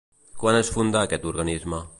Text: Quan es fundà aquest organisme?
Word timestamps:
Quan 0.43 0.57
es 0.61 0.71
fundà 0.77 1.05
aquest 1.09 1.31
organisme? 1.33 1.87